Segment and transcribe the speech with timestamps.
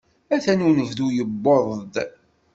[0.35, 1.95] Atan unebdu yewweḍ-d.